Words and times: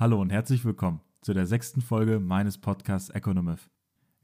Hallo 0.00 0.18
und 0.18 0.30
herzlich 0.30 0.64
willkommen 0.64 1.02
zu 1.20 1.34
der 1.34 1.44
sechsten 1.44 1.82
Folge 1.82 2.20
meines 2.20 2.56
Podcasts 2.56 3.10
Economist. 3.10 3.68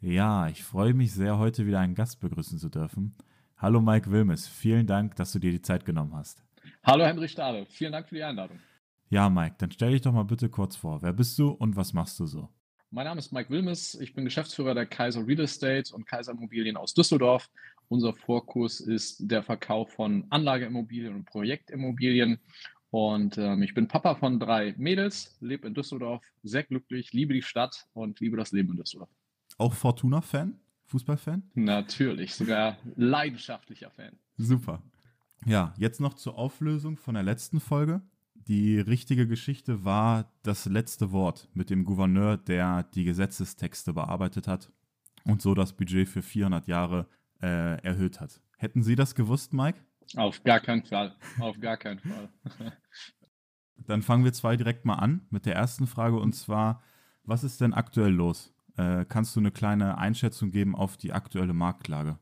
Ja, 0.00 0.48
ich 0.48 0.64
freue 0.64 0.94
mich 0.94 1.12
sehr, 1.12 1.36
heute 1.36 1.66
wieder 1.66 1.80
einen 1.80 1.94
Gast 1.94 2.18
begrüßen 2.18 2.58
zu 2.58 2.70
dürfen. 2.70 3.14
Hallo 3.58 3.82
Mike 3.82 4.10
Wilmes, 4.10 4.48
vielen 4.48 4.86
Dank, 4.86 5.16
dass 5.16 5.32
du 5.32 5.38
dir 5.38 5.50
die 5.50 5.60
Zeit 5.60 5.84
genommen 5.84 6.14
hast. 6.14 6.42
Hallo 6.82 7.04
Henrich 7.04 7.32
Stahle, 7.32 7.66
vielen 7.66 7.92
Dank 7.92 8.08
für 8.08 8.14
die 8.14 8.22
Einladung. 8.22 8.58
Ja, 9.10 9.28
Mike, 9.28 9.56
dann 9.58 9.70
stell 9.70 9.90
dich 9.90 10.00
doch 10.00 10.14
mal 10.14 10.22
bitte 10.22 10.48
kurz 10.48 10.76
vor. 10.76 11.02
Wer 11.02 11.12
bist 11.12 11.38
du 11.38 11.50
und 11.50 11.76
was 11.76 11.92
machst 11.92 12.18
du 12.20 12.24
so? 12.24 12.48
Mein 12.90 13.04
Name 13.04 13.18
ist 13.18 13.30
Mike 13.30 13.50
Wilmes, 13.50 14.00
ich 14.00 14.14
bin 14.14 14.24
Geschäftsführer 14.24 14.72
der 14.72 14.86
Kaiser 14.86 15.26
Real 15.26 15.40
Estate 15.40 15.94
und 15.94 16.06
Kaiser 16.06 16.32
Immobilien 16.32 16.78
aus 16.78 16.94
Düsseldorf. 16.94 17.50
Unser 17.88 18.14
Fokus 18.14 18.80
ist 18.80 19.30
der 19.30 19.42
Verkauf 19.42 19.92
von 19.92 20.24
Anlageimmobilien 20.30 21.14
und 21.14 21.26
Projektimmobilien 21.26 22.40
und 22.96 23.36
ähm, 23.36 23.62
ich 23.62 23.74
bin 23.74 23.88
Papa 23.88 24.14
von 24.14 24.40
drei 24.40 24.74
Mädels, 24.78 25.36
lebe 25.40 25.66
in 25.68 25.74
Düsseldorf, 25.74 26.24
sehr 26.42 26.62
glücklich, 26.62 27.12
liebe 27.12 27.34
die 27.34 27.42
Stadt 27.42 27.86
und 27.92 28.20
liebe 28.20 28.38
das 28.38 28.52
Leben 28.52 28.70
in 28.70 28.78
Düsseldorf. 28.78 29.10
Auch 29.58 29.74
Fortuna-Fan? 29.74 30.58
Fußballfan? 30.86 31.42
Natürlich, 31.52 32.34
sogar 32.34 32.78
leidenschaftlicher 32.94 33.90
Fan. 33.90 34.18
Super. 34.38 34.82
Ja, 35.44 35.74
jetzt 35.76 36.00
noch 36.00 36.14
zur 36.14 36.38
Auflösung 36.38 36.96
von 36.96 37.12
der 37.12 37.22
letzten 37.22 37.60
Folge. 37.60 38.00
Die 38.34 38.80
richtige 38.80 39.28
Geschichte 39.28 39.84
war 39.84 40.32
das 40.42 40.64
letzte 40.64 41.12
Wort 41.12 41.50
mit 41.52 41.68
dem 41.68 41.84
Gouverneur, 41.84 42.38
der 42.38 42.84
die 42.94 43.04
Gesetzestexte 43.04 43.92
bearbeitet 43.92 44.48
hat 44.48 44.72
und 45.26 45.42
so 45.42 45.54
das 45.54 45.74
Budget 45.74 46.08
für 46.08 46.22
400 46.22 46.66
Jahre 46.66 47.06
äh, 47.42 47.78
erhöht 47.82 48.22
hat. 48.22 48.40
Hätten 48.56 48.82
Sie 48.82 48.96
das 48.96 49.14
gewusst, 49.14 49.52
Mike? 49.52 49.80
Auf 50.14 50.42
gar 50.44 50.60
keinen 50.60 50.84
Fall. 50.84 51.16
Auf 51.40 51.58
gar 51.60 51.76
keinen 51.76 51.98
Fall. 51.98 52.28
Dann 53.86 54.02
fangen 54.02 54.24
wir 54.24 54.32
zwei 54.32 54.56
direkt 54.56 54.84
mal 54.84 54.94
an 54.94 55.26
mit 55.30 55.46
der 55.46 55.54
ersten 55.54 55.86
Frage 55.86 56.18
und 56.18 56.32
zwar, 56.34 56.82
was 57.24 57.44
ist 57.44 57.60
denn 57.60 57.74
aktuell 57.74 58.12
los? 58.12 58.54
Äh, 58.76 59.04
kannst 59.04 59.34
du 59.36 59.40
eine 59.40 59.50
kleine 59.50 59.98
Einschätzung 59.98 60.50
geben 60.50 60.74
auf 60.74 60.96
die 60.96 61.12
aktuelle 61.12 61.52
Marktlage? 61.52 62.18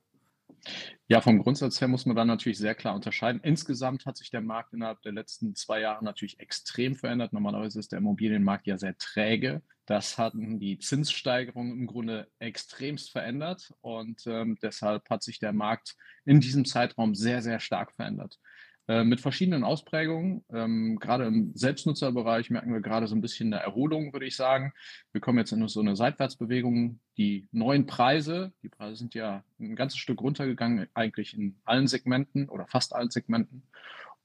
Ja, 1.06 1.20
vom 1.20 1.38
Grundsatz 1.38 1.80
her 1.80 1.88
muss 1.88 2.06
man 2.06 2.16
dann 2.16 2.28
natürlich 2.28 2.58
sehr 2.58 2.74
klar 2.74 2.94
unterscheiden. 2.94 3.40
Insgesamt 3.42 4.06
hat 4.06 4.16
sich 4.16 4.30
der 4.30 4.40
Markt 4.40 4.72
innerhalb 4.72 5.02
der 5.02 5.12
letzten 5.12 5.54
zwei 5.54 5.80
Jahre 5.80 6.04
natürlich 6.04 6.40
extrem 6.40 6.94
verändert. 6.94 7.32
Normalerweise 7.32 7.78
ist 7.78 7.92
der 7.92 7.98
Immobilienmarkt 7.98 8.66
ja 8.66 8.78
sehr 8.78 8.96
träge. 8.96 9.62
Das 9.86 10.16
hatten 10.16 10.58
die 10.58 10.78
Zinssteigerungen 10.78 11.72
im 11.72 11.86
Grunde 11.86 12.28
extremst 12.38 13.12
verändert 13.12 13.74
und 13.82 14.26
ähm, 14.26 14.56
deshalb 14.62 15.10
hat 15.10 15.22
sich 15.22 15.38
der 15.38 15.52
Markt 15.52 15.94
in 16.24 16.40
diesem 16.40 16.64
Zeitraum 16.64 17.14
sehr, 17.14 17.42
sehr 17.42 17.60
stark 17.60 17.92
verändert. 17.92 18.38
Äh, 18.86 19.04
mit 19.04 19.22
verschiedenen 19.22 19.64
Ausprägungen. 19.64 20.44
Ähm, 20.52 20.98
gerade 21.00 21.24
im 21.24 21.52
Selbstnutzerbereich 21.54 22.50
merken 22.50 22.74
wir 22.74 22.82
gerade 22.82 23.06
so 23.06 23.14
ein 23.14 23.22
bisschen 23.22 23.50
eine 23.50 23.62
Erholung, 23.62 24.12
würde 24.12 24.26
ich 24.26 24.36
sagen. 24.36 24.74
Wir 25.12 25.22
kommen 25.22 25.38
jetzt 25.38 25.52
in 25.52 25.66
so 25.68 25.80
eine 25.80 25.96
Seitwärtsbewegung. 25.96 27.00
Die 27.16 27.48
neuen 27.50 27.86
Preise, 27.86 28.52
die 28.62 28.68
Preise 28.68 28.96
sind 28.96 29.14
ja 29.14 29.42
ein 29.58 29.74
ganzes 29.74 29.98
Stück 29.98 30.20
runtergegangen, 30.20 30.86
eigentlich 30.92 31.32
in 31.32 31.56
allen 31.64 31.86
Segmenten 31.86 32.50
oder 32.50 32.66
fast 32.66 32.94
allen 32.94 33.08
Segmenten. 33.08 33.62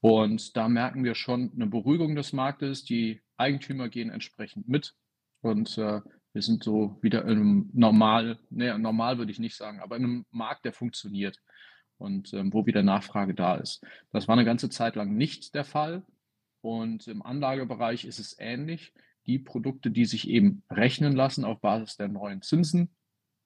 Und 0.02 0.54
da 0.58 0.68
merken 0.68 1.04
wir 1.04 1.14
schon 1.14 1.52
eine 1.54 1.66
Beruhigung 1.66 2.14
des 2.14 2.34
Marktes. 2.34 2.84
Die 2.84 3.22
Eigentümer 3.38 3.88
gehen 3.88 4.10
entsprechend 4.10 4.68
mit. 4.68 4.94
Und 5.40 5.78
äh, 5.78 6.02
wir 6.34 6.42
sind 6.42 6.62
so 6.62 6.98
wieder 7.00 7.22
in 7.22 7.30
einem 7.30 7.70
normal, 7.72 8.38
nee, 8.50 8.76
normal 8.76 9.16
würde 9.16 9.32
ich 9.32 9.38
nicht 9.38 9.56
sagen, 9.56 9.80
aber 9.80 9.96
in 9.96 10.04
einem 10.04 10.26
Markt, 10.30 10.66
der 10.66 10.74
funktioniert 10.74 11.38
und 12.00 12.32
ähm, 12.34 12.52
wo 12.52 12.66
wieder 12.66 12.82
Nachfrage 12.82 13.34
da 13.34 13.56
ist. 13.56 13.84
Das 14.12 14.28
war 14.28 14.34
eine 14.34 14.44
ganze 14.44 14.70
Zeit 14.70 14.96
lang 14.96 15.14
nicht 15.14 15.54
der 15.54 15.64
Fall. 15.64 16.02
Und 16.62 17.06
im 17.06 17.22
Anlagebereich 17.22 18.04
ist 18.04 18.18
es 18.18 18.36
ähnlich. 18.38 18.92
Die 19.26 19.38
Produkte, 19.38 19.90
die 19.90 20.04
sich 20.04 20.28
eben 20.28 20.62
rechnen 20.70 21.14
lassen 21.14 21.44
auf 21.44 21.60
Basis 21.60 21.96
der 21.96 22.08
neuen 22.08 22.42
Zinsen, 22.42 22.90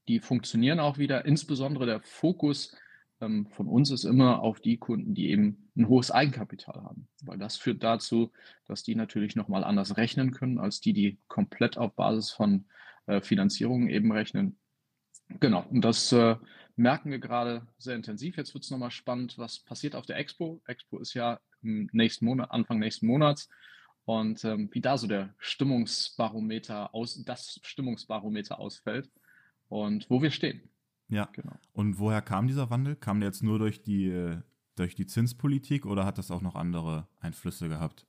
die 0.09 0.21
funktionieren 0.21 0.81
auch 0.81 0.99
wieder. 0.99 1.25
Insbesondere 1.25 1.87
der 1.87 2.01
Fokus 2.01 2.77
ähm, 3.21 3.47
von 3.47 3.69
uns 3.69 3.91
ist 3.91 4.05
immer 4.05 4.41
auf 4.41 4.61
die 4.61 4.77
Kunden, 4.77 5.15
die 5.15 5.31
eben 5.31 5.71
ein 5.77 5.89
hohes 5.89 6.11
Eigenkapital 6.11 6.83
haben. 6.83 7.09
Weil 7.23 7.39
das 7.39 7.57
führt 7.57 7.83
dazu, 7.83 8.33
dass 8.67 8.83
die 8.83 8.95
natürlich 8.95 9.37
nochmal 9.37 9.65
anders 9.65 9.97
rechnen 9.97 10.33
können, 10.33 10.59
als 10.59 10.81
die, 10.81 10.93
die 10.93 11.19
komplett 11.29 11.79
auf 11.79 11.95
Basis 11.95 12.31
von 12.31 12.67
äh, 13.07 13.21
Finanzierungen 13.21 13.89
eben 13.89 14.13
rechnen. 14.13 14.59
Genau, 15.41 15.65
und 15.71 15.83
das 15.83 16.13
äh, 16.13 16.37
merken 16.77 17.11
wir 17.11 17.19
gerade 17.19 17.67
sehr 17.79 17.97
intensiv. 17.97 18.37
Jetzt 18.37 18.55
wird 18.55 18.65
es 18.65 18.71
nochmal 18.71 18.91
spannend, 18.91 19.39
was 19.39 19.61
passiert 19.61 19.95
auf 19.95 20.07
der 20.07 20.19
Expo. 20.19 20.63
Expo 20.67 20.99
ist 20.99 21.15
ja 21.15 21.41
im 21.63 21.89
nächsten 21.93 22.25
Monat, 22.25 22.51
Anfang 22.51 22.79
nächsten 22.79 23.07
Monats. 23.07 23.49
Und 24.05 24.45
ähm, 24.45 24.69
wie 24.73 24.81
da 24.81 24.99
so 24.99 25.07
der 25.07 25.35
Stimmungsbarometer 25.39 26.95
aus, 26.95 27.23
das 27.25 27.59
Stimmungsbarometer 27.63 28.59
ausfällt 28.59 29.11
und 29.69 30.09
wo 30.11 30.21
wir 30.21 30.31
stehen. 30.31 30.69
Ja, 31.09 31.29
genau. 31.33 31.59
Und 31.73 31.99
woher 31.99 32.21
kam 32.21 32.47
dieser 32.47 32.71
Wandel? 32.71 32.97
Kam 32.97 33.21
der 33.21 33.29
jetzt 33.29 33.43
nur 33.43 33.59
durch 33.59 33.83
die, 33.83 34.09
äh, 34.09 34.41
durch 34.77 34.95
die 34.95 35.07
Zinspolitik 35.07 35.87
oder 35.87 36.05
hat 36.05 36.19
das 36.19 36.31
auch 36.31 36.43
noch 36.43 36.55
andere 36.55 37.09
Einflüsse 37.21 37.69
gehabt? 37.69 38.07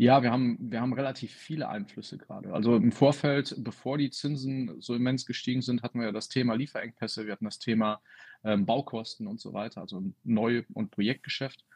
Ja, 0.00 0.22
wir 0.22 0.32
haben, 0.32 0.56
wir 0.58 0.80
haben 0.80 0.94
relativ 0.94 1.30
viele 1.30 1.68
Einflüsse 1.68 2.16
gerade. 2.16 2.54
Also 2.54 2.74
im 2.74 2.90
Vorfeld, 2.90 3.54
bevor 3.58 3.98
die 3.98 4.08
Zinsen 4.08 4.80
so 4.80 4.94
immens 4.94 5.26
gestiegen 5.26 5.60
sind, 5.60 5.82
hatten 5.82 5.98
wir 5.98 6.06
ja 6.06 6.12
das 6.12 6.30
Thema 6.30 6.54
Lieferengpässe, 6.54 7.26
wir 7.26 7.32
hatten 7.34 7.44
das 7.44 7.58
Thema 7.58 8.00
ähm, 8.42 8.64
Baukosten 8.64 9.26
und 9.26 9.40
so 9.40 9.52
weiter, 9.52 9.82
also 9.82 10.02
Neu- 10.24 10.62
und 10.72 10.90
Projektgeschäft 10.90 11.66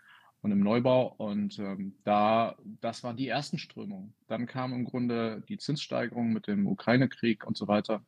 und 0.41 0.53
im 0.53 0.61
Neubau. 0.61 1.15
Und 1.19 1.59
ähm, 1.59 1.97
da, 2.05 2.57
das 2.81 3.05
waren 3.05 3.19
die 3.19 3.29
ersten 3.29 3.59
Strömungen. 3.59 4.15
Dann 4.27 4.47
kam 4.47 4.73
im 4.73 4.87
Grunde 4.87 5.43
die 5.51 5.59
Zinssteigerung 5.59 6.33
mit 6.33 6.47
dem 6.47 6.67
Ukraine-Krieg 6.67 7.47
und 7.47 7.59
so 7.59 7.69
weiter. 7.69 8.03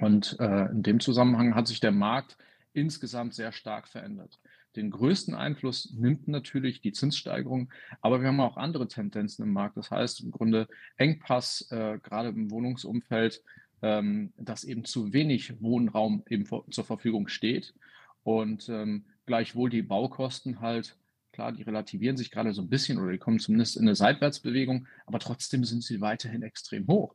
Und 0.00 0.36
äh, 0.40 0.66
in 0.72 0.82
dem 0.82 0.98
Zusammenhang 0.98 1.54
hat 1.54 1.68
sich 1.68 1.78
der 1.78 1.92
Markt 1.92 2.36
insgesamt 2.72 3.34
sehr 3.34 3.52
stark 3.52 3.86
verändert. 3.86 4.40
Den 4.76 4.90
größten 4.90 5.34
Einfluss 5.34 5.92
nimmt 5.94 6.28
natürlich 6.28 6.80
die 6.80 6.92
Zinssteigerung, 6.92 7.72
aber 8.00 8.20
wir 8.20 8.28
haben 8.28 8.40
auch 8.40 8.56
andere 8.56 8.86
Tendenzen 8.86 9.44
im 9.44 9.52
Markt. 9.52 9.76
Das 9.76 9.90
heißt 9.90 10.20
im 10.20 10.30
Grunde 10.30 10.68
Engpass, 10.96 11.66
äh, 11.70 11.98
gerade 12.02 12.28
im 12.28 12.50
Wohnungsumfeld, 12.50 13.42
ähm, 13.82 14.32
dass 14.36 14.64
eben 14.64 14.84
zu 14.84 15.12
wenig 15.12 15.60
Wohnraum 15.60 16.22
eben 16.28 16.46
vor, 16.46 16.68
zur 16.70 16.84
Verfügung 16.84 17.28
steht 17.28 17.74
und 18.22 18.68
ähm, 18.68 19.04
gleichwohl 19.26 19.70
die 19.70 19.82
Baukosten 19.82 20.60
halt 20.60 20.96
klar, 21.32 21.52
die 21.52 21.62
relativieren 21.62 22.16
sich 22.16 22.32
gerade 22.32 22.52
so 22.52 22.62
ein 22.62 22.68
bisschen 22.68 22.98
oder 22.98 23.12
die 23.12 23.18
kommen 23.18 23.38
zumindest 23.38 23.76
in 23.76 23.82
eine 23.82 23.94
Seitwärtsbewegung, 23.94 24.88
aber 25.06 25.20
trotzdem 25.20 25.64
sind 25.64 25.84
sie 25.84 26.00
weiterhin 26.00 26.42
extrem 26.42 26.88
hoch. 26.88 27.14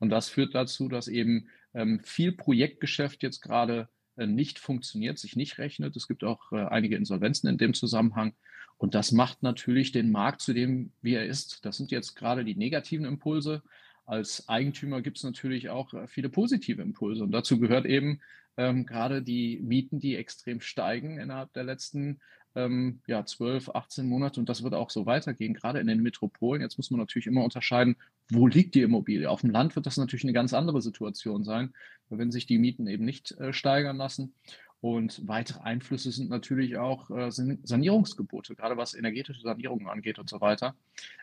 Und 0.00 0.10
das 0.10 0.28
führt 0.28 0.54
dazu, 0.56 0.88
dass 0.88 1.06
eben 1.06 1.48
ähm, 1.74 2.00
viel 2.00 2.32
Projektgeschäft 2.32 3.22
jetzt 3.22 3.40
gerade 3.40 3.88
nicht 4.16 4.58
funktioniert, 4.58 5.18
sich 5.18 5.36
nicht 5.36 5.58
rechnet. 5.58 5.96
Es 5.96 6.08
gibt 6.08 6.24
auch 6.24 6.52
äh, 6.52 6.64
einige 6.64 6.96
Insolvenzen 6.96 7.48
in 7.48 7.58
dem 7.58 7.74
Zusammenhang. 7.74 8.34
Und 8.78 8.94
das 8.94 9.12
macht 9.12 9.42
natürlich 9.42 9.92
den 9.92 10.10
Markt 10.10 10.40
zu 10.40 10.54
dem, 10.54 10.92
wie 11.02 11.14
er 11.14 11.26
ist. 11.26 11.64
Das 11.64 11.76
sind 11.76 11.90
jetzt 11.90 12.14
gerade 12.16 12.44
die 12.44 12.54
negativen 12.54 13.04
Impulse. 13.04 13.62
Als 14.06 14.48
Eigentümer 14.48 15.02
gibt 15.02 15.18
es 15.18 15.22
natürlich 15.22 15.68
auch 15.68 15.92
äh, 15.94 16.06
viele 16.06 16.28
positive 16.28 16.82
Impulse. 16.82 17.22
Und 17.22 17.32
dazu 17.32 17.60
gehört 17.60 17.86
eben 17.86 18.20
ähm, 18.56 18.86
gerade 18.86 19.22
die 19.22 19.60
Mieten, 19.62 20.00
die 20.00 20.16
extrem 20.16 20.60
steigen 20.60 21.18
innerhalb 21.18 21.52
der 21.52 21.64
letzten 21.64 22.20
ähm, 22.56 23.00
ja, 23.06 23.24
12, 23.24 23.70
18 23.70 24.08
Monate. 24.08 24.40
Und 24.40 24.48
das 24.48 24.62
wird 24.62 24.74
auch 24.74 24.90
so 24.90 25.06
weitergehen, 25.06 25.54
gerade 25.54 25.80
in 25.80 25.86
den 25.86 26.02
Metropolen. 26.02 26.62
Jetzt 26.62 26.76
muss 26.76 26.90
man 26.90 27.00
natürlich 27.00 27.26
immer 27.26 27.44
unterscheiden, 27.44 27.96
wo 28.30 28.46
liegt 28.46 28.74
die 28.74 28.82
Immobilie? 28.82 29.30
Auf 29.30 29.42
dem 29.42 29.50
Land 29.50 29.76
wird 29.76 29.86
das 29.86 29.96
natürlich 29.96 30.24
eine 30.24 30.32
ganz 30.32 30.52
andere 30.52 30.82
Situation 30.82 31.44
sein, 31.44 31.72
wenn 32.08 32.32
sich 32.32 32.46
die 32.46 32.58
Mieten 32.58 32.86
eben 32.86 33.04
nicht 33.04 33.32
äh, 33.32 33.52
steigern 33.52 33.96
lassen. 33.96 34.34
Und 34.80 35.28
weitere 35.28 35.60
Einflüsse 35.60 36.10
sind 36.10 36.30
natürlich 36.30 36.78
auch 36.78 37.10
äh, 37.10 37.30
Sanierungsgebote, 37.30 38.56
gerade 38.56 38.78
was 38.78 38.94
energetische 38.94 39.42
Sanierungen 39.42 39.88
angeht 39.88 40.18
und 40.18 40.30
so 40.30 40.40
weiter. 40.40 40.74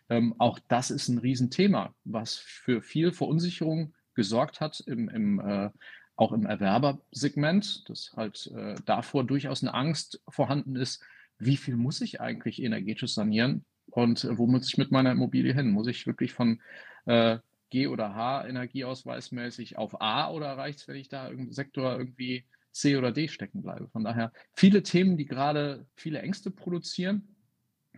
Ähm, 0.10 0.36
auch 0.38 0.60
das 0.68 0.92
ist 0.92 1.08
ein 1.08 1.18
Riesenthema, 1.18 1.94
was 2.04 2.36
für 2.36 2.82
viel 2.82 3.12
Verunsicherung 3.12 3.96
gesorgt 4.14 4.62
hat, 4.62 4.80
im, 4.86 5.10
im, 5.10 5.40
äh, 5.40 5.70
auch 6.18 6.34
im 6.34 6.46
Erwerbersegment, 6.46 7.88
dass 7.90 8.12
halt 8.16 8.52
äh, 8.56 8.76
davor 8.86 9.24
durchaus 9.24 9.64
eine 9.64 9.74
Angst 9.74 10.22
vorhanden 10.28 10.76
ist, 10.76 11.02
wie 11.40 11.58
viel 11.58 11.78
muss 11.78 12.02
ich 12.02 12.20
eigentlich 12.20 12.62
energetisch 12.62 13.14
sanieren 13.14 13.64
und 13.92 14.24
äh, 14.24 14.38
wo 14.38 14.48
muss 14.48 14.68
ich 14.68 14.78
mit 14.78 14.92
meiner 14.92 15.12
Immobilie 15.12 15.54
hin? 15.54 15.72
Muss 15.72 15.88
ich 15.88 16.06
wirklich 16.08 16.34
von 16.34 16.60
äh, 17.06 17.38
G 17.70 17.88
oder 17.88 18.16
H 18.16 18.48
energieausweismäßig 18.48 19.78
auf 19.78 20.02
A 20.02 20.32
oder 20.32 20.58
reicht 20.58 20.80
es, 20.80 20.88
wenn 20.88 20.96
ich 20.96 21.10
da 21.10 21.28
im 21.28 21.52
Sektor 21.52 21.98
irgendwie 21.98 22.46
C 22.72 22.98
oder 22.98 23.12
D 23.12 23.28
stecken 23.28 23.62
bleibe? 23.62 23.88
Von 23.90 24.04
daher 24.04 24.32
viele 24.54 24.84
Themen, 24.84 25.18
die 25.18 25.26
gerade 25.26 25.86
viele 25.96 26.22
Ängste 26.22 26.50
produzieren. 26.50 27.36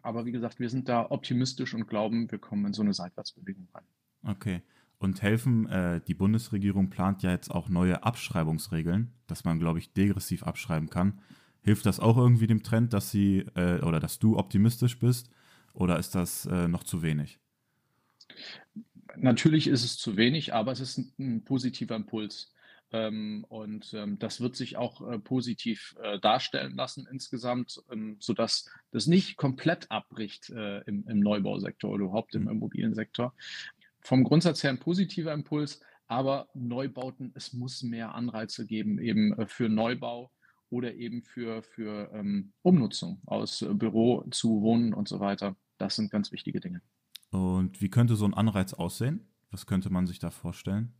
Aber 0.02 0.26
wie 0.26 0.32
gesagt, 0.32 0.60
wir 0.60 0.70
sind 0.70 0.90
da 0.90 1.10
optimistisch 1.10 1.74
und 1.74 1.88
glauben, 1.88 2.32
wir 2.32 2.40
kommen 2.40 2.66
in 2.66 2.74
so 2.74 2.82
eine 2.82 2.94
Seitwärtsbewegung 2.94 3.68
rein. 3.74 3.84
Okay. 4.24 4.62
Und 5.00 5.22
helfen, 5.22 5.66
äh, 5.70 6.02
die 6.06 6.14
Bundesregierung 6.14 6.90
plant 6.90 7.24
ja 7.24 7.32
jetzt 7.32 7.50
auch 7.50 7.70
neue 7.70 8.04
Abschreibungsregeln, 8.04 9.14
dass 9.28 9.46
man, 9.46 9.58
glaube 9.58 9.80
ich, 9.80 9.94
degressiv 9.94 10.44
abschreiben 10.44 10.90
kann. 10.90 11.22
Hilft 11.62 11.86
das 11.86 12.02
auch 12.02 12.18
irgendwie 12.18 12.48
dem 12.48 12.64
Trend, 12.64 12.94
dass 12.94 13.10
sie 13.10 13.46
äh, 13.56 13.82
oder 13.82 14.02
dass 14.02 14.20
du 14.20 14.38
optimistisch 14.38 15.00
bist 15.00 15.30
oder 15.74 15.98
ist 15.98 16.16
das 16.16 16.46
äh, 16.46 16.68
noch 16.68 16.84
zu 16.84 17.02
wenig? 17.02 17.40
Natürlich 19.16 19.68
ist 19.68 19.84
es 19.84 19.98
zu 19.98 20.18
wenig, 20.18 20.54
aber 20.54 20.74
es 20.74 20.82
ist 20.82 20.98
ein, 20.98 21.14
ein 21.18 21.44
positiver 21.44 21.96
Impuls. 21.96 22.54
Ähm, 22.92 23.46
und 23.50 23.94
ähm, 23.94 24.18
das 24.18 24.42
wird 24.42 24.56
sich 24.56 24.76
auch 24.76 25.08
äh, 25.08 25.20
positiv 25.20 25.96
äh, 26.02 26.20
darstellen 26.20 26.76
lassen 26.76 27.08
insgesamt, 27.12 27.84
ähm, 27.92 28.18
sodass 28.20 28.68
das 28.92 29.06
nicht 29.06 29.38
komplett 29.38 29.92
abbricht 29.92 30.50
äh, 30.50 30.80
im, 30.82 31.08
im, 31.08 31.20
Neubausektor 31.20 31.92
oder 31.92 32.06
überhaupt 32.06 32.34
im 32.34 32.44
mhm. 32.44 32.50
Immobiliensektor. 32.50 33.36
Vom 34.10 34.24
Grundsatz 34.24 34.64
her 34.64 34.72
ein 34.72 34.80
positiver 34.80 35.32
Impuls, 35.34 35.82
aber 36.08 36.50
Neubauten, 36.56 37.32
es 37.36 37.54
muss 37.54 37.84
mehr 37.84 38.16
Anreize 38.16 38.66
geben, 38.66 38.98
eben 38.98 39.34
äh, 39.34 39.46
für 39.46 39.70
Neubau 39.70 40.32
oder 40.72 40.96
eben 40.96 41.22
für, 41.22 41.62
für 41.62 42.12
ähm, 42.12 42.52
Umnutzung 42.64 43.22
aus 43.28 43.62
äh, 43.62 43.72
Büro 43.72 44.26
zu 44.32 44.64
Wohnen 44.64 44.96
und 44.96 45.08
so 45.08 45.20
weiter. 45.20 45.56
Das 45.78 45.96
sind 45.96 46.10
ganz 46.10 46.32
wichtige 46.32 46.60
Dinge. 46.60 46.82
Und 47.30 47.84
wie 47.84 47.92
könnte 47.92 48.16
so 48.16 48.26
ein 48.26 48.34
Anreiz 48.34 48.74
aussehen? 48.74 49.28
Was 49.52 49.68
könnte 49.68 49.92
man 49.92 50.08
sich 50.08 50.18
da 50.18 50.32
vorstellen? 50.32 50.96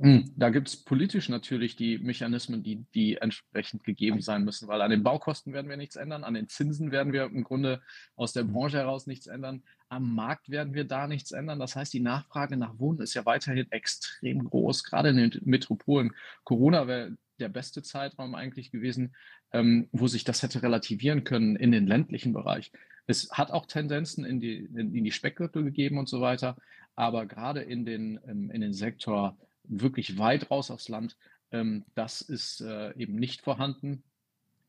Hm, 0.00 0.32
da 0.36 0.50
gibt 0.50 0.68
es 0.68 0.76
politisch 0.76 1.28
natürlich 1.28 1.74
die 1.74 1.98
Mechanismen, 1.98 2.62
die, 2.62 2.84
die 2.94 3.16
entsprechend 3.16 3.82
gegeben 3.82 4.20
sein 4.20 4.44
müssen, 4.44 4.68
weil 4.68 4.80
an 4.80 4.92
den 4.92 5.02
Baukosten 5.02 5.52
werden 5.52 5.68
wir 5.68 5.76
nichts 5.76 5.96
ändern, 5.96 6.22
an 6.22 6.34
den 6.34 6.48
Zinsen 6.48 6.92
werden 6.92 7.12
wir 7.12 7.24
im 7.24 7.42
Grunde 7.42 7.82
aus 8.14 8.32
der 8.32 8.44
Branche 8.44 8.78
heraus 8.78 9.08
nichts 9.08 9.26
ändern, 9.26 9.64
am 9.88 10.14
Markt 10.14 10.50
werden 10.50 10.72
wir 10.72 10.84
da 10.84 11.08
nichts 11.08 11.32
ändern. 11.32 11.58
Das 11.58 11.74
heißt, 11.74 11.92
die 11.92 12.00
Nachfrage 12.00 12.56
nach 12.56 12.78
Wohnen 12.78 13.00
ist 13.00 13.14
ja 13.14 13.26
weiterhin 13.26 13.66
extrem 13.72 14.44
groß, 14.44 14.84
gerade 14.84 15.08
in 15.08 15.16
den 15.16 15.40
Metropolen. 15.44 16.12
Corona 16.44 16.86
wäre 16.86 17.16
der 17.40 17.48
beste 17.48 17.82
Zeitraum 17.82 18.36
eigentlich 18.36 18.70
gewesen, 18.70 19.16
ähm, 19.52 19.88
wo 19.90 20.06
sich 20.06 20.22
das 20.22 20.44
hätte 20.44 20.62
relativieren 20.62 21.24
können 21.24 21.56
in 21.56 21.72
den 21.72 21.88
ländlichen 21.88 22.32
Bereich. 22.32 22.70
Es 23.08 23.32
hat 23.32 23.50
auch 23.50 23.66
Tendenzen 23.66 24.24
in 24.24 24.38
die, 24.38 24.58
in, 24.58 24.94
in 24.94 25.02
die 25.02 25.10
Speckgürtel 25.10 25.64
gegeben 25.64 25.98
und 25.98 26.08
so 26.08 26.20
weiter, 26.20 26.56
aber 26.94 27.26
gerade 27.26 27.62
in 27.62 27.84
den, 27.84 28.20
ähm, 28.28 28.50
in 28.52 28.60
den 28.60 28.74
Sektor 28.74 29.36
wirklich 29.68 30.18
weit 30.18 30.50
raus 30.50 30.70
aufs 30.70 30.88
Land. 30.88 31.16
Ähm, 31.50 31.84
das 31.94 32.20
ist 32.20 32.60
äh, 32.60 32.94
eben 32.96 33.16
nicht 33.16 33.42
vorhanden. 33.42 34.02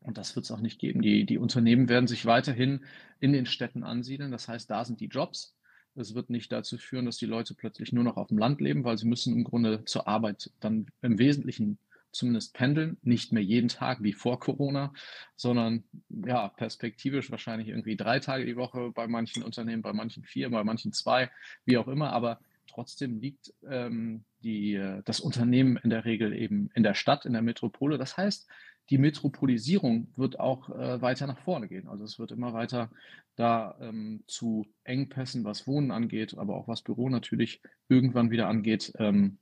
Und 0.02 0.16
das 0.16 0.34
wird 0.34 0.44
es 0.44 0.50
auch 0.50 0.60
nicht 0.60 0.78
geben. 0.78 1.02
Die, 1.02 1.26
die 1.26 1.38
Unternehmen 1.38 1.88
werden 1.88 2.06
sich 2.06 2.24
weiterhin 2.24 2.84
in 3.20 3.32
den 3.32 3.44
Städten 3.44 3.84
ansiedeln. 3.84 4.30
Das 4.30 4.48
heißt, 4.48 4.70
da 4.70 4.84
sind 4.84 5.00
die 5.00 5.08
Jobs. 5.08 5.54
Es 5.94 6.14
wird 6.14 6.30
nicht 6.30 6.50
dazu 6.52 6.78
führen, 6.78 7.04
dass 7.04 7.18
die 7.18 7.26
Leute 7.26 7.54
plötzlich 7.54 7.92
nur 7.92 8.04
noch 8.04 8.16
auf 8.16 8.28
dem 8.28 8.38
Land 8.38 8.60
leben, 8.60 8.84
weil 8.84 8.96
sie 8.96 9.06
müssen 9.06 9.34
im 9.34 9.44
Grunde 9.44 9.84
zur 9.84 10.08
Arbeit 10.08 10.50
dann 10.60 10.86
im 11.02 11.18
Wesentlichen 11.18 11.78
zumindest 12.12 12.54
pendeln, 12.54 12.96
nicht 13.02 13.32
mehr 13.32 13.42
jeden 13.42 13.68
Tag 13.68 14.02
wie 14.02 14.12
vor 14.12 14.40
Corona, 14.40 14.92
sondern 15.36 15.84
ja, 16.08 16.48
perspektivisch 16.48 17.30
wahrscheinlich 17.30 17.68
irgendwie 17.68 17.96
drei 17.96 18.18
Tage 18.18 18.46
die 18.46 18.56
Woche 18.56 18.90
bei 18.90 19.06
manchen 19.06 19.42
Unternehmen, 19.42 19.82
bei 19.82 19.92
manchen 19.92 20.24
vier, 20.24 20.50
bei 20.50 20.64
manchen 20.64 20.92
zwei, 20.92 21.30
wie 21.64 21.78
auch 21.78 21.88
immer. 21.88 22.12
Aber 22.12 22.40
trotzdem 22.70 23.18
liegt 23.18 23.52
ähm, 23.68 24.24
die, 24.42 24.74
äh, 24.74 25.02
das 25.04 25.20
Unternehmen 25.20 25.76
in 25.76 25.90
der 25.90 26.04
Regel 26.04 26.32
eben 26.32 26.70
in 26.74 26.82
der 26.82 26.94
Stadt, 26.94 27.26
in 27.26 27.32
der 27.32 27.42
Metropole. 27.42 27.98
Das 27.98 28.16
heißt, 28.16 28.48
die 28.90 28.98
Metropolisierung 28.98 30.08
wird 30.16 30.40
auch 30.40 30.68
äh, 30.70 31.00
weiter 31.00 31.26
nach 31.26 31.38
vorne 31.38 31.68
gehen. 31.68 31.88
Also 31.88 32.04
es 32.04 32.18
wird 32.18 32.32
immer 32.32 32.52
weiter 32.52 32.90
da 33.36 33.76
ähm, 33.80 34.22
zu 34.26 34.66
Engpässen, 34.84 35.44
was 35.44 35.66
Wohnen 35.66 35.90
angeht, 35.90 36.36
aber 36.36 36.56
auch 36.56 36.68
was 36.68 36.82
Büro 36.82 37.08
natürlich 37.08 37.62
irgendwann 37.88 38.30
wieder 38.30 38.48
angeht, 38.48 38.92
ähm, 38.98 39.38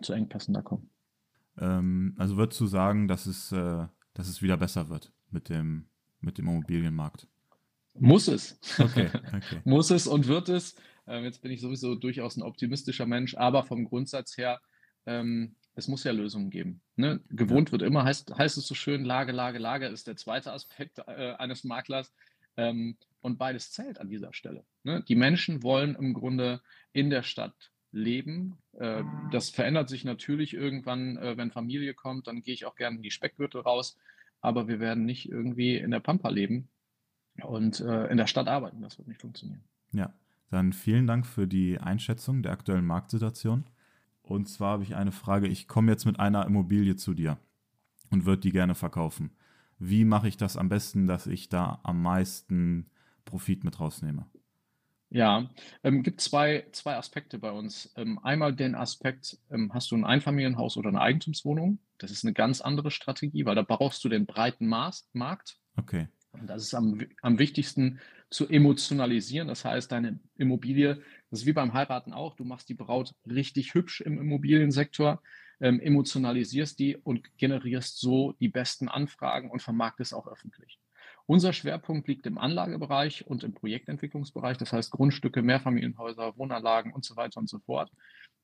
zu 0.00 0.12
Engpässen 0.12 0.54
da 0.54 0.62
kommen. 0.62 0.88
Ähm, 1.58 2.14
also 2.18 2.36
würdest 2.36 2.60
du 2.60 2.66
sagen, 2.66 3.08
dass 3.08 3.26
es, 3.26 3.50
äh, 3.52 3.86
dass 4.14 4.28
es 4.28 4.42
wieder 4.42 4.56
besser 4.56 4.88
wird 4.88 5.12
mit 5.30 5.48
dem, 5.48 5.86
mit 6.20 6.38
dem 6.38 6.46
Immobilienmarkt? 6.46 7.26
Muss 7.98 8.28
es. 8.28 8.58
Okay, 8.78 9.10
okay. 9.12 9.60
Muss 9.64 9.90
es 9.90 10.06
und 10.06 10.28
wird 10.28 10.48
es. 10.48 10.76
Ähm, 11.08 11.24
jetzt 11.24 11.42
bin 11.42 11.50
ich 11.50 11.60
sowieso 11.60 11.94
durchaus 11.94 12.36
ein 12.36 12.42
optimistischer 12.42 13.06
Mensch, 13.06 13.34
aber 13.36 13.64
vom 13.64 13.84
Grundsatz 13.84 14.36
her, 14.36 14.60
ähm, 15.06 15.56
es 15.74 15.88
muss 15.88 16.04
ja 16.04 16.12
Lösungen 16.12 16.50
geben. 16.50 16.80
Ne? 16.96 17.20
Gewohnt 17.30 17.68
ja. 17.68 17.72
wird 17.72 17.82
immer, 17.82 18.04
heißt, 18.04 18.36
heißt 18.36 18.58
es 18.58 18.66
so 18.66 18.74
schön, 18.74 19.04
Lage, 19.04 19.32
Lage, 19.32 19.58
Lage 19.58 19.86
ist 19.86 20.06
der 20.06 20.16
zweite 20.16 20.52
Aspekt 20.52 20.98
äh, 20.98 21.34
eines 21.38 21.64
Maklers. 21.64 22.12
Ähm, 22.56 22.96
und 23.20 23.38
beides 23.38 23.72
zählt 23.72 24.00
an 24.00 24.08
dieser 24.08 24.32
Stelle. 24.32 24.64
Ne? 24.84 25.02
Die 25.08 25.16
Menschen 25.16 25.62
wollen 25.62 25.94
im 25.94 26.14
Grunde 26.14 26.60
in 26.92 27.10
der 27.10 27.22
Stadt 27.22 27.70
leben. 27.92 28.58
Äh, 28.78 29.02
das 29.32 29.50
verändert 29.50 29.88
sich 29.88 30.04
natürlich 30.04 30.54
irgendwann, 30.54 31.16
äh, 31.16 31.36
wenn 31.36 31.50
Familie 31.50 31.94
kommt, 31.94 32.26
dann 32.26 32.42
gehe 32.42 32.54
ich 32.54 32.64
auch 32.64 32.76
gerne 32.76 32.96
in 32.96 33.02
die 33.02 33.10
Speckgürtel 33.10 33.60
raus. 33.60 33.96
Aber 34.40 34.68
wir 34.68 34.78
werden 34.78 35.04
nicht 35.04 35.28
irgendwie 35.28 35.76
in 35.76 35.90
der 35.90 36.00
Pampa 36.00 36.28
leben 36.28 36.68
und 37.42 37.80
äh, 37.80 38.06
in 38.06 38.18
der 38.18 38.26
Stadt 38.26 38.46
arbeiten. 38.46 38.82
Das 38.82 38.98
wird 38.98 39.08
nicht 39.08 39.20
funktionieren. 39.20 39.62
Ja, 39.92 40.12
dann 40.50 40.72
vielen 40.72 41.06
Dank 41.06 41.26
für 41.26 41.46
die 41.46 41.78
Einschätzung 41.78 42.42
der 42.42 42.52
aktuellen 42.52 42.86
Marktsituation. 42.86 43.64
Und 44.22 44.48
zwar 44.48 44.72
habe 44.72 44.82
ich 44.82 44.94
eine 44.94 45.12
Frage. 45.12 45.46
Ich 45.46 45.68
komme 45.68 45.90
jetzt 45.90 46.04
mit 46.04 46.20
einer 46.20 46.46
Immobilie 46.46 46.96
zu 46.96 47.14
dir 47.14 47.38
und 48.10 48.26
würde 48.26 48.40
die 48.40 48.52
gerne 48.52 48.74
verkaufen. 48.74 49.30
Wie 49.78 50.04
mache 50.04 50.28
ich 50.28 50.36
das 50.36 50.56
am 50.56 50.68
besten, 50.68 51.06
dass 51.06 51.26
ich 51.26 51.48
da 51.48 51.80
am 51.82 52.02
meisten 52.02 52.90
Profit 53.24 53.64
mit 53.64 53.78
rausnehme? 53.78 54.26
Ja, 55.10 55.48
ähm, 55.82 56.02
gibt 56.02 56.20
zwei, 56.20 56.66
zwei 56.72 56.96
Aspekte 56.96 57.38
bei 57.38 57.50
uns. 57.50 57.92
Ähm, 57.96 58.18
einmal 58.22 58.54
den 58.54 58.74
Aspekt, 58.74 59.38
ähm, 59.50 59.72
hast 59.72 59.90
du 59.90 59.96
ein 59.96 60.04
Einfamilienhaus 60.04 60.76
oder 60.76 60.90
eine 60.90 61.00
Eigentumswohnung? 61.00 61.78
Das 61.96 62.10
ist 62.10 62.24
eine 62.24 62.34
ganz 62.34 62.60
andere 62.60 62.90
Strategie, 62.90 63.46
weil 63.46 63.54
da 63.54 63.62
brauchst 63.62 64.04
du 64.04 64.10
den 64.10 64.26
breiten 64.26 64.66
Maß, 64.66 65.08
Markt. 65.14 65.58
Okay. 65.76 66.08
Und 66.32 66.46
das 66.48 66.62
ist 66.62 66.74
am, 66.74 67.00
am 67.22 67.38
wichtigsten 67.38 68.00
zu 68.30 68.48
emotionalisieren. 68.48 69.48
Das 69.48 69.64
heißt, 69.64 69.90
deine 69.90 70.20
Immobilie, 70.36 71.02
das 71.30 71.40
ist 71.40 71.46
wie 71.46 71.52
beim 71.52 71.72
Heiraten 71.72 72.12
auch, 72.12 72.34
du 72.34 72.44
machst 72.44 72.68
die 72.68 72.74
Braut 72.74 73.14
richtig 73.26 73.74
hübsch 73.74 74.00
im 74.00 74.18
Immobiliensektor, 74.18 75.22
ähm, 75.60 75.80
emotionalisierst 75.80 76.78
die 76.78 76.96
und 76.96 77.36
generierst 77.38 77.98
so 77.98 78.32
die 78.32 78.48
besten 78.48 78.88
Anfragen 78.88 79.50
und 79.50 79.62
vermarktest 79.62 80.14
auch 80.14 80.26
öffentlich. 80.28 80.78
Unser 81.26 81.52
Schwerpunkt 81.52 82.08
liegt 82.08 82.26
im 82.26 82.38
Anlagebereich 82.38 83.26
und 83.26 83.44
im 83.44 83.54
Projektentwicklungsbereich, 83.54 84.56
das 84.56 84.72
heißt 84.72 84.90
Grundstücke, 84.90 85.42
Mehrfamilienhäuser, 85.42 86.36
Wohnanlagen 86.36 86.92
und 86.92 87.04
so 87.04 87.16
weiter 87.16 87.40
und 87.40 87.48
so 87.48 87.58
fort, 87.58 87.90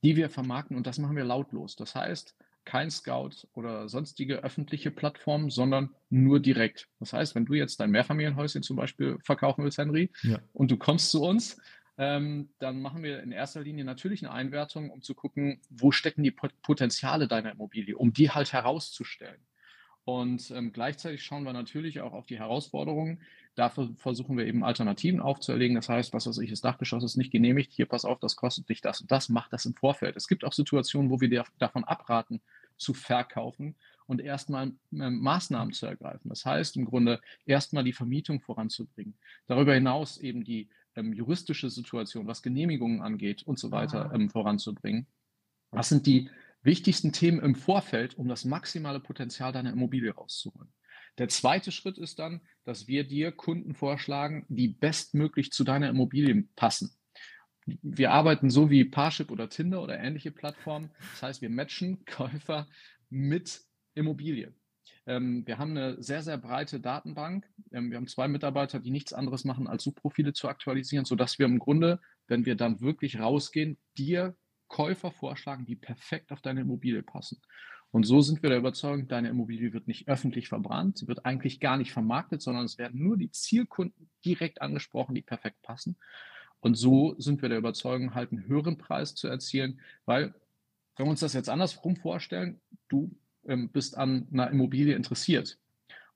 die 0.03 0.17
wir 0.17 0.29
vermarkten 0.29 0.77
und 0.77 0.87
das 0.87 0.99
machen 0.99 1.17
wir 1.17 1.25
lautlos. 1.25 1.77
Das 1.77 1.95
heißt, 1.95 2.35
kein 2.65 2.91
Scout 2.91 3.47
oder 3.53 3.89
sonstige 3.89 4.43
öffentliche 4.43 4.91
Plattform, 4.91 5.51
sondern 5.51 5.91
nur 6.11 6.41
direkt. 6.41 6.89
Das 7.01 7.13
heißt, 7.13 7.35
wenn 7.35 7.47
du 7.47 7.55
jetzt 7.55 7.81
dein 7.81 7.91
Mehrfamilienhäuschen 7.91 8.63
zum 8.63 8.77
Beispiel 8.77 9.19
verkaufen 9.23 9.65
willst, 9.65 9.79
Henry, 9.79 10.11
ja. 10.23 10.39
und 10.53 10.71
du 10.71 10.77
kommst 10.77 11.11
zu 11.11 11.23
uns, 11.23 11.61
ähm, 11.97 12.51
dann 12.59 12.83
machen 12.83 13.03
wir 13.03 13.23
in 13.23 13.31
erster 13.31 13.61
Linie 13.61 13.85
natürlich 13.85 14.23
eine 14.25 14.33
Einwertung, 14.33 14.91
um 14.91 15.03
zu 15.03 15.15
gucken, 15.15 15.61
wo 15.71 15.93
stecken 15.93 16.25
die 16.25 16.33
Potenziale 16.33 17.29
deiner 17.29 17.53
Immobilie, 17.53 17.97
um 17.97 18.13
die 18.13 18.31
halt 18.31 18.53
herauszustellen. 18.53 19.41
Und 20.05 20.51
ähm, 20.51 20.73
gleichzeitig 20.73 21.23
schauen 21.23 21.45
wir 21.45 21.53
natürlich 21.53 22.01
auch 22.01 22.13
auf 22.13 22.27
die 22.27 22.39
Herausforderungen. 22.39 23.23
Dafür 23.55 23.95
versuchen 23.97 24.37
wir 24.37 24.47
eben 24.47 24.65
Alternativen 24.65 25.21
aufzuerlegen. 25.21 25.77
Das 25.77 25.89
heißt, 25.89 26.13
was 26.13 26.27
weiß 26.27 26.39
ich, 26.39 26.51
das 26.51 26.61
Dachgeschoss 26.61 27.05
ist 27.05 27.17
nicht 27.17 27.31
genehmigt. 27.31 27.73
Hier, 27.73 27.87
pass 27.87 28.05
auf, 28.05 28.19
das 28.19 28.37
kostet 28.37 28.69
dich 28.69 28.81
das 28.81 29.01
und 29.01 29.11
das. 29.11 29.29
Mach 29.29 29.49
das 29.49 29.65
im 29.65 29.75
Vorfeld. 29.75 30.17
Es 30.17 30.27
gibt 30.27 30.45
auch 30.45 30.53
Situationen, 30.53 31.11
wo 31.11 31.21
wir 31.21 31.29
dir 31.29 31.45
davon 31.59 31.85
abraten, 31.85 32.41
zu 32.77 32.95
verkaufen 32.95 33.77
und 34.07 34.21
erstmal 34.21 34.73
ähm, 34.93 35.21
Maßnahmen 35.21 35.73
zu 35.73 35.87
ergreifen. 35.87 36.29
Das 36.29 36.45
heißt, 36.45 36.77
im 36.77 36.85
Grunde 36.85 37.21
erstmal 37.47 37.85
die 37.85 37.93
Vermietung 37.93 38.41
voranzubringen. 38.41 39.15
Darüber 39.47 39.75
hinaus 39.75 40.19
eben 40.19 40.45
die 40.45 40.69
ähm, 40.97 41.13
juristische 41.13 41.71
Situation, 41.71 42.27
was 42.27 42.43
Genehmigungen 42.43 43.03
angeht 43.03 43.45
und 43.45 43.59
so 43.59 43.71
weiter, 43.71 44.11
ah. 44.11 44.15
ähm, 44.15 44.29
voranzubringen. 44.29 45.07
Was 45.71 45.89
sind 45.89 46.07
die 46.07 46.29
wichtigsten 46.65 47.13
Themen 47.13 47.41
im 47.41 47.55
Vorfeld, 47.55 48.17
um 48.17 48.27
das 48.27 48.45
maximale 48.45 48.99
Potenzial 48.99 49.53
deiner 49.53 49.73
Immobilie 49.73 50.13
rauszuholen. 50.13 50.73
Der 51.19 51.29
zweite 51.29 51.71
Schritt 51.71 51.99
ist 51.99 52.19
dann, 52.19 52.41
dass 52.65 52.89
wir 52.89 53.05
dir 53.05 53.33
Kunden 53.33 53.75
vorschlagen, 53.75 54.47
die 54.49 54.69
bestmöglich 54.69 55.53
zu 55.53 55.65
deiner 55.65 55.89
Immobilie 55.89 56.45
passen. 56.57 56.95
Wir 57.67 58.11
arbeiten 58.11 58.51
so 58.51 58.69
wie 58.69 58.85
Parship 58.85 59.31
oder 59.31 59.49
Tinder 59.49 59.83
oder 59.83 59.99
ähnliche 59.99 60.31
Plattformen. 60.31 60.91
Das 61.13 61.23
heißt, 61.23 61.43
wir 61.43 61.51
matchen 61.51 62.05
Käufer 62.07 62.69
mit 63.11 63.63
Immobilie. 63.95 64.53
Ähm, 65.07 65.47
wir 65.47 65.59
haben 65.59 65.71
eine 65.71 66.03
sehr, 66.03 66.23
sehr 66.23 66.39
breite 66.39 66.81
Datenbank. 66.81 67.49
Ähm, 67.73 67.91
wir 67.91 67.97
haben 67.97 68.07
zwei 68.07 68.29
Mitarbeiter, 68.29 68.81
die 68.81 68.91
nichts 68.91 69.13
anderes 69.13 69.45
machen, 69.45 69.67
als 69.67 69.85
Suchprofile 69.85 70.33
zu 70.33 70.49
aktualisieren, 70.49 71.05
sodass 71.05 71.39
wir 71.39 71.47
im 71.47 71.59
Grunde, 71.59 72.01
wenn 72.27 72.45
wir 72.45 72.57
dann 72.57 72.81
wirklich 72.81 73.19
rausgehen, 73.19 73.79
dir 73.97 74.37
Käufer 74.69 75.11
vorschlagen, 75.11 75.67
die 75.67 75.77
perfekt 75.77 76.33
auf 76.33 76.41
deine 76.41 76.63
Immobilie 76.63 77.03
passen. 77.03 77.41
Und 77.95 78.03
so 78.03 78.21
sind 78.23 78.43
wir 78.43 78.51
der 78.51 78.59
Überzeugung, 78.59 79.07
deine 79.07 79.29
Immobilie 79.29 79.73
wird 79.73 79.87
nicht 79.87 80.09
öffentlich 80.09 80.49
verbrannt, 80.49 80.99
sie 80.99 81.07
wird 81.07 81.25
eigentlich 81.25 81.61
gar 81.61 81.77
nicht 81.77 81.93
vermarktet, 81.93 82.43
sondern 82.43 82.65
es 82.65 82.77
werden 82.77 83.01
nur 83.01 83.17
die 83.17 83.31
Zielkunden 83.31 84.11
direkt 84.25 84.61
angesprochen, 84.61 85.15
die 85.15 85.23
perfekt 85.23 85.63
passen. 85.63 85.95
Und 86.59 86.75
so 86.75 87.15
sind 87.19 87.41
wir 87.41 87.49
der 87.49 87.59
Überzeugung, 87.59 88.17
halt 88.17 88.33
einen 88.33 88.49
höheren 88.49 88.79
Preis 88.79 89.15
zu 89.15 89.29
erzielen, 89.29 89.79
weil, 90.07 90.35
wenn 90.97 91.07
wir 91.07 91.11
uns 91.11 91.21
das 91.21 91.35
jetzt 91.35 91.49
andersrum 91.49 91.95
vorstellen, 91.95 92.61
du 92.89 93.15
ähm, 93.47 93.69
bist 93.69 93.97
an 93.97 94.27
einer 94.33 94.51
Immobilie 94.51 94.97
interessiert 94.97 95.57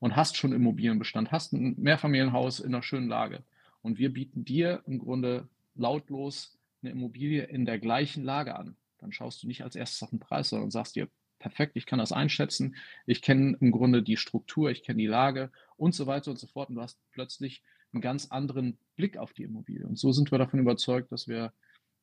und 0.01 0.17
hast 0.17 0.37
schon 0.37 0.51
Immobilienbestand, 0.51 1.31
hast 1.31 1.53
ein 1.53 1.77
Mehrfamilienhaus 1.79 2.59
in 2.59 2.75
einer 2.75 2.83
schönen 2.83 3.07
Lage. 3.07 3.45
Und 3.83 3.99
wir 4.01 4.13
bieten 4.13 4.45
dir 4.45 4.83
im 4.89 4.99
Grunde 4.99 5.49
lautlos 5.77 6.59
eine 6.83 6.91
Immobilie 6.91 7.45
in 7.45 7.67
der 7.67 7.79
gleichen 7.79 8.25
Lage 8.25 8.57
an. 8.57 8.75
Dann 8.99 9.13
schaust 9.13 9.45
du 9.45 9.47
nicht 9.47 9.63
als 9.63 9.77
erstes 9.77 10.03
auf 10.03 10.11
den 10.11 10.19
Preis, 10.19 10.49
sondern 10.49 10.73
sagst 10.73 10.97
dir, 10.97 11.09
perfekt, 11.38 11.76
ich 11.76 11.87
kann 11.87 11.99
das 11.99 12.12
einschätzen, 12.12 12.76
ich 13.07 13.23
kenne 13.23 13.57
im 13.61 13.71
Grunde 13.71 14.02
die 14.02 14.16
Struktur, 14.16 14.71
ich 14.71 14.83
kenne 14.83 14.99
die 14.99 15.07
Lage 15.07 15.50
und 15.76 15.95
so 15.95 16.07
weiter 16.07 16.30
und 16.30 16.38
so 16.38 16.47
fort. 16.47 16.68
Und 16.68 16.76
du 16.76 16.83
hast 16.83 16.99
plötzlich 17.12 17.62
einen 17.92 18.02
ganz 18.02 18.26
anderen 18.26 18.78
Blick 18.97 19.16
auf 19.16 19.33
die 19.33 19.45
Immobilie. 19.45 19.87
Und 19.87 19.99
so 19.99 20.12
sind 20.12 20.30
wir 20.30 20.38
davon 20.38 20.61
überzeugt, 20.61 21.12
dass 21.12 21.28
wir 21.28 21.52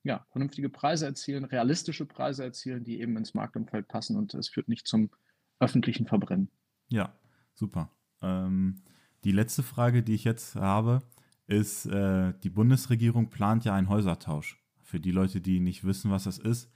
ja, 0.02 0.24
vernünftige 0.30 0.68
Preise 0.68 1.06
erzielen, 1.06 1.44
realistische 1.44 2.06
Preise 2.06 2.44
erzielen, 2.44 2.84
die 2.84 3.00
eben 3.00 3.16
ins 3.16 3.34
Marktumfeld 3.34 3.88
passen 3.88 4.16
und 4.16 4.34
es 4.34 4.48
führt 4.48 4.68
nicht 4.68 4.86
zum 4.86 5.10
öffentlichen 5.58 6.06
Verbrennen. 6.06 6.48
Ja, 6.88 7.18
super. 7.54 7.90
Ähm, 8.22 8.82
die 9.24 9.32
letzte 9.32 9.64
Frage, 9.64 10.02
die 10.02 10.14
ich 10.14 10.24
jetzt 10.24 10.54
habe, 10.54 11.02
ist, 11.48 11.86
äh, 11.86 12.32
die 12.42 12.50
Bundesregierung 12.50 13.30
plant 13.30 13.64
ja 13.64 13.74
einen 13.74 13.88
Häusertausch. 13.88 14.62
Für 14.82 15.00
die 15.00 15.10
Leute, 15.10 15.40
die 15.40 15.58
nicht 15.58 15.84
wissen, 15.84 16.10
was 16.10 16.24
das 16.24 16.38
ist, 16.38 16.70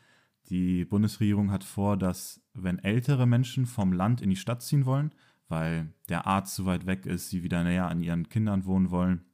die 0.49 0.85
Bundesregierung 0.85 1.51
hat 1.51 1.65
vor, 1.65 1.97
dass 1.97 2.41
wenn 2.55 2.79
ältere 2.79 3.27
Menschen 3.27 3.67
vom 3.67 3.93
Land 3.93 4.21
in 4.21 4.31
die 4.31 4.37
Stadt 4.37 4.63
ziehen 4.63 4.87
wollen, 4.87 5.15
weil 5.49 5.93
der 6.09 6.27
Arzt 6.27 6.55
zu 6.55 6.67
weit 6.67 6.87
weg 6.87 7.07
ist, 7.07 7.31
sie 7.31 7.43
wieder 7.43 7.63
näher 7.65 7.89
an 7.89 8.03
ihren 8.03 8.29
Kindern 8.29 8.65
wohnen 8.65 8.91
wollen, 8.91 9.25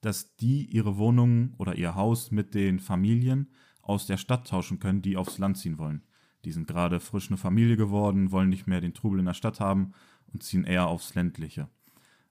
dass 0.00 0.36
die 0.36 0.66
ihre 0.66 0.98
Wohnung 0.98 1.54
oder 1.58 1.76
ihr 1.76 1.94
Haus 1.94 2.30
mit 2.30 2.54
den 2.54 2.78
Familien 2.78 3.50
aus 3.82 4.06
der 4.06 4.16
Stadt 4.16 4.46
tauschen 4.46 4.78
können, 4.78 5.02
die 5.02 5.16
aufs 5.16 5.38
Land 5.38 5.58
ziehen 5.58 5.78
wollen. 5.78 6.02
Die 6.44 6.52
sind 6.52 6.66
gerade 6.66 7.00
frisch 7.00 7.28
eine 7.28 7.38
Familie 7.38 7.76
geworden, 7.76 8.30
wollen 8.30 8.48
nicht 8.48 8.66
mehr 8.66 8.80
den 8.80 8.94
Trubel 8.94 9.18
in 9.18 9.26
der 9.26 9.34
Stadt 9.34 9.58
haben 9.58 9.92
und 10.32 10.42
ziehen 10.42 10.64
eher 10.64 10.86
aufs 10.86 11.14
ländliche. 11.14 11.68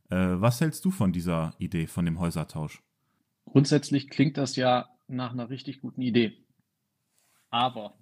Äh, 0.10 0.40
was 0.40 0.62
hältst 0.62 0.86
du 0.86 0.92
von 0.92 1.12
dieser 1.12 1.56
Idee, 1.58 1.88
von 1.88 2.06
dem 2.06 2.20
Häusertausch? 2.20 2.82
Grundsätzlich 3.46 4.10
klingt 4.10 4.38
das 4.38 4.56
ja 4.56 4.90
nach 5.08 5.34
einer 5.34 5.50
richtig 5.50 5.82
guten 5.82 6.02
Idee. 6.02 6.45
Aber 7.50 7.98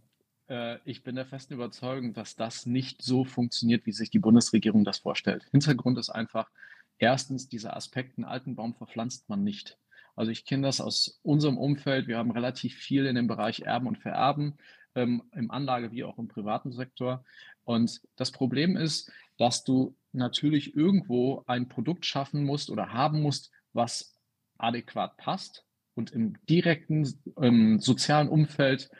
äh, 0.47 0.77
ich 0.85 1.03
bin 1.03 1.15
der 1.15 1.25
festen 1.25 1.53
Überzeugung, 1.53 2.13
dass 2.13 2.35
das 2.35 2.65
nicht 2.65 3.01
so 3.01 3.25
funktioniert, 3.25 3.85
wie 3.85 3.91
sich 3.91 4.09
die 4.09 4.19
Bundesregierung 4.19 4.83
das 4.83 4.99
vorstellt. 4.99 5.45
Hintergrund 5.51 5.97
ist 5.97 6.09
einfach, 6.09 6.49
erstens, 6.97 7.49
dieser 7.49 7.75
Aspekt, 7.75 8.17
einen 8.17 8.25
alten 8.25 8.55
Baum 8.55 8.75
verpflanzt 8.75 9.29
man 9.29 9.43
nicht. 9.43 9.77
Also 10.15 10.31
ich 10.31 10.45
kenne 10.45 10.67
das 10.67 10.79
aus 10.79 11.19
unserem 11.23 11.57
Umfeld. 11.57 12.07
Wir 12.07 12.17
haben 12.17 12.31
relativ 12.31 12.75
viel 12.75 13.05
in 13.05 13.15
dem 13.15 13.27
Bereich 13.27 13.61
Erben 13.61 13.87
und 13.87 13.97
Vererben, 13.97 14.57
ähm, 14.95 15.23
im 15.33 15.49
Anlage- 15.49 15.91
wie 15.91 16.03
auch 16.03 16.19
im 16.19 16.27
privaten 16.27 16.71
Sektor. 16.71 17.23
Und 17.63 18.01
das 18.15 18.31
Problem 18.31 18.77
ist, 18.77 19.11
dass 19.37 19.63
du 19.63 19.95
natürlich 20.11 20.75
irgendwo 20.75 21.43
ein 21.47 21.67
Produkt 21.67 22.05
schaffen 22.05 22.43
musst 22.43 22.69
oder 22.69 22.93
haben 22.93 23.21
musst, 23.21 23.51
was 23.73 24.15
adäquat 24.57 25.17
passt 25.17 25.65
und 25.95 26.11
im 26.11 26.37
direkten 26.47 27.07
ähm, 27.41 27.79
sozialen 27.79 28.29
Umfeld 28.29 28.91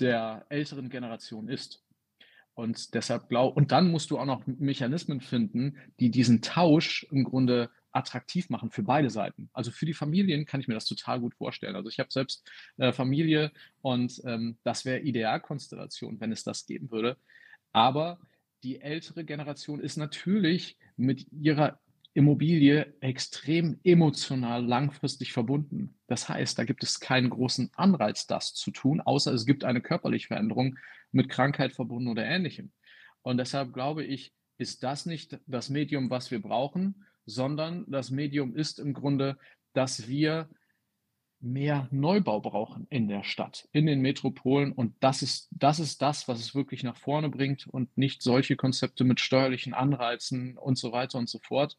der 0.00 0.46
älteren 0.48 0.88
Generation 0.88 1.48
ist. 1.48 1.82
Und 2.54 2.94
deshalb 2.94 3.28
glaube, 3.28 3.54
und 3.54 3.72
dann 3.72 3.90
musst 3.90 4.10
du 4.10 4.18
auch 4.18 4.26
noch 4.26 4.46
Mechanismen 4.46 5.20
finden, 5.20 5.78
die 6.00 6.10
diesen 6.10 6.42
Tausch 6.42 7.04
im 7.10 7.24
Grunde 7.24 7.70
attraktiv 7.92 8.50
machen 8.50 8.70
für 8.70 8.82
beide 8.82 9.10
Seiten. 9.10 9.50
Also 9.52 9.70
für 9.70 9.86
die 9.86 9.94
Familien 9.94 10.44
kann 10.44 10.60
ich 10.60 10.68
mir 10.68 10.74
das 10.74 10.86
total 10.86 11.20
gut 11.20 11.34
vorstellen. 11.34 11.76
Also 11.76 11.88
ich 11.88 11.98
habe 11.98 12.10
selbst 12.10 12.46
äh, 12.78 12.92
Familie 12.92 13.52
und 13.80 14.20
ähm, 14.24 14.58
das 14.64 14.84
wäre 14.84 15.00
Idealkonstellation, 15.00 16.20
wenn 16.20 16.32
es 16.32 16.44
das 16.44 16.66
geben 16.66 16.90
würde. 16.90 17.16
Aber 17.72 18.18
die 18.62 18.80
ältere 18.80 19.24
Generation 19.24 19.80
ist 19.80 19.96
natürlich 19.96 20.76
mit 20.96 21.26
ihrer 21.32 21.80
Immobilie 22.14 22.94
extrem 23.00 23.80
emotional 23.84 24.64
langfristig 24.64 25.32
verbunden. 25.32 25.98
Das 26.06 26.28
heißt, 26.28 26.58
da 26.58 26.64
gibt 26.64 26.82
es 26.82 27.00
keinen 27.00 27.30
großen 27.30 27.70
Anreiz, 27.74 28.26
das 28.26 28.52
zu 28.52 28.70
tun, 28.70 29.00
außer 29.00 29.32
es 29.32 29.46
gibt 29.46 29.64
eine 29.64 29.80
körperliche 29.80 30.28
Veränderung 30.28 30.78
mit 31.10 31.28
Krankheit 31.30 31.72
verbunden 31.72 32.08
oder 32.08 32.24
ähnlichem. 32.24 32.70
Und 33.22 33.38
deshalb 33.38 33.72
glaube 33.72 34.04
ich, 34.04 34.32
ist 34.58 34.82
das 34.82 35.06
nicht 35.06 35.38
das 35.46 35.70
Medium, 35.70 36.10
was 36.10 36.30
wir 36.30 36.42
brauchen, 36.42 37.06
sondern 37.24 37.84
das 37.88 38.10
Medium 38.10 38.54
ist 38.54 38.78
im 38.78 38.92
Grunde, 38.92 39.38
dass 39.72 40.06
wir 40.06 40.50
mehr 41.40 41.88
Neubau 41.90 42.40
brauchen 42.40 42.86
in 42.90 43.08
der 43.08 43.24
Stadt, 43.24 43.68
in 43.72 43.86
den 43.86 44.00
Metropolen. 44.00 44.72
Und 44.72 44.94
das 45.00 45.22
ist, 45.22 45.48
das 45.50 45.80
ist 45.80 46.02
das, 46.02 46.28
was 46.28 46.40
es 46.40 46.54
wirklich 46.54 46.84
nach 46.84 46.96
vorne 46.96 47.30
bringt 47.30 47.66
und 47.66 47.96
nicht 47.96 48.22
solche 48.22 48.54
Konzepte 48.54 49.02
mit 49.04 49.18
steuerlichen 49.18 49.74
Anreizen 49.74 50.56
und 50.56 50.78
so 50.78 50.92
weiter 50.92 51.18
und 51.18 51.28
so 51.28 51.38
fort 51.38 51.78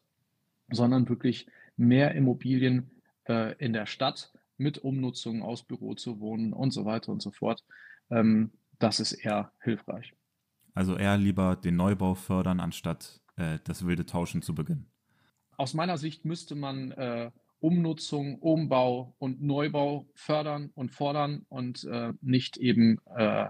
sondern 0.70 1.08
wirklich 1.08 1.46
mehr 1.76 2.14
Immobilien 2.14 2.90
äh, 3.28 3.56
in 3.58 3.72
der 3.72 3.86
Stadt 3.86 4.32
mit 4.56 4.78
Umnutzung 4.78 5.42
aus 5.42 5.62
Büro 5.62 5.94
zu 5.94 6.20
wohnen 6.20 6.52
und 6.52 6.72
so 6.72 6.84
weiter 6.84 7.12
und 7.12 7.22
so 7.22 7.30
fort. 7.30 7.64
Ähm, 8.10 8.52
das 8.78 9.00
ist 9.00 9.12
eher 9.12 9.52
hilfreich. 9.62 10.14
Also 10.74 10.96
eher 10.96 11.16
lieber 11.16 11.56
den 11.56 11.76
Neubau 11.76 12.14
fördern, 12.14 12.60
anstatt 12.60 13.20
äh, 13.36 13.58
das 13.64 13.86
wilde 13.86 14.06
Tauschen 14.06 14.42
zu 14.42 14.54
beginnen. 14.54 14.86
Aus 15.56 15.74
meiner 15.74 15.98
Sicht 15.98 16.24
müsste 16.24 16.54
man 16.54 16.90
äh, 16.92 17.30
Umnutzung, 17.60 18.38
Umbau 18.40 19.14
und 19.18 19.40
Neubau 19.40 20.06
fördern 20.14 20.70
und 20.74 20.90
fordern 20.90 21.46
und 21.48 21.84
äh, 21.84 22.12
nicht 22.20 22.56
eben 22.56 22.98
äh, 23.16 23.46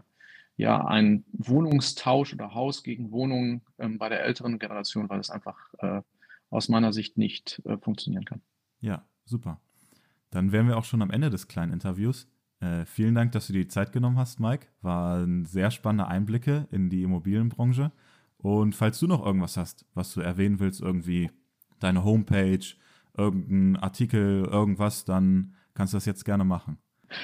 ja, 0.56 0.85
ein 0.85 1.25
Wohnungstausch 1.33 2.35
oder 2.35 2.54
Haus 2.54 2.85
gegen 2.85 3.11
Wohnung 3.11 3.62
ähm, 3.78 3.99
bei 3.99 4.09
der 4.09 4.23
älteren 4.23 4.59
Generation, 4.59 5.09
weil 5.09 5.18
es 5.18 5.30
einfach 5.30 5.56
äh, 5.78 6.02
aus 6.54 6.68
meiner 6.68 6.92
Sicht 6.92 7.18
nicht 7.18 7.61
äh, 7.64 7.76
funktionieren 7.78 8.25
kann. 8.25 8.40
Ja, 8.80 9.04
super. 9.25 9.61
Dann 10.30 10.52
wären 10.52 10.68
wir 10.68 10.76
auch 10.76 10.84
schon 10.84 11.02
am 11.02 11.11
Ende 11.11 11.30
des 11.30 11.49
kleinen 11.49 11.73
Interviews. 11.73 12.28
Äh, 12.61 12.84
vielen 12.87 13.16
Dank, 13.16 13.32
dass 13.32 13.49
du 13.49 13.52
dir 13.52 13.62
die 13.62 13.68
Zeit 13.68 13.92
genommen 13.92 14.18
hast, 14.18 14.40
Mike. 14.40 14.66
Waren 14.80 15.44
sehr 15.44 15.70
spannende 15.70 16.06
Einblicke 16.06 16.66
in 16.70 16.88
die 16.90 17.02
Immobilienbranche. 17.02 17.92
Und 18.38 18.75
falls 18.75 18.99
du 19.00 19.06
noch 19.06 19.25
irgendwas 19.25 19.56
hast, 19.56 19.87
was 19.94 20.12
du 20.14 20.20
erwähnen 20.20 20.58
willst, 20.61 20.80
irgendwie 20.80 21.30
deine 21.80 22.04
Homepage, 22.04 22.64
irgendein 23.16 23.76
Artikel, 23.82 24.44
irgendwas, 24.44 25.04
dann 25.04 25.54
kannst 25.75 25.92
du 25.92 25.96
das 25.96 26.06
jetzt 26.06 26.25
gerne 26.25 26.44
machen. 26.44 26.78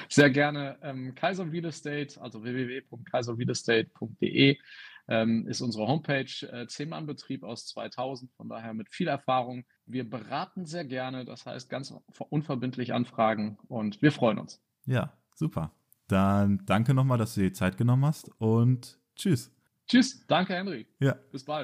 Sehr 0.09 0.29
gerne. 0.29 0.77
Ähm, 0.81 1.15
Kaiser 1.15 1.49
Real 1.51 1.65
Estate, 1.65 2.21
also 2.21 2.43
www.kaiserrealestate.de 2.43 4.57
ähm, 5.11 5.45
ist 5.45 5.59
unsere 5.59 5.87
Homepage. 5.87 6.47
Äh, 6.51 6.67
Zehn-Mann-Betrieb 6.67 7.43
aus 7.43 7.67
2000, 7.67 8.31
von 8.31 8.47
daher 8.47 8.73
mit 8.73 8.89
viel 8.89 9.09
Erfahrung. 9.09 9.65
Wir 9.85 10.09
beraten 10.09 10.65
sehr 10.65 10.85
gerne, 10.85 11.25
das 11.25 11.45
heißt 11.45 11.69
ganz 11.69 11.93
unverbindlich 12.29 12.93
anfragen 12.93 13.57
und 13.67 14.01
wir 14.01 14.13
freuen 14.13 14.39
uns. 14.39 14.61
Ja, 14.85 15.11
super. 15.35 15.73
Dann 16.07 16.63
danke 16.65 16.93
nochmal, 16.93 17.17
dass 17.17 17.33
du 17.35 17.41
dir 17.41 17.49
die 17.49 17.53
Zeit 17.53 17.77
genommen 17.77 18.05
hast 18.05 18.31
und 18.37 18.99
tschüss. 19.15 19.53
Tschüss, 19.87 20.25
danke 20.27 20.53
Henry. 20.53 20.87
Ja. 20.99 21.17
Bis 21.31 21.43
bald. 21.43 21.59